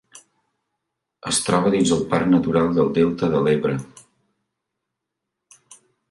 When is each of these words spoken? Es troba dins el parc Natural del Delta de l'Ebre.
Es 1.31 1.41
troba 1.49 1.73
dins 1.75 1.91
el 1.97 1.99
parc 2.13 2.31
Natural 2.31 2.71
del 2.77 2.89
Delta 2.95 3.29
de 3.33 3.41
l'Ebre. 3.47 3.75